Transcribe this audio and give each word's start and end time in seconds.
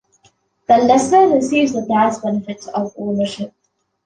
The 0.67 0.77
lessor 0.77 1.27
receives 1.27 1.73
the 1.73 1.85
tax 1.85 2.17
benefits 2.17 2.67
of 2.69 2.91
ownership. 2.97 3.53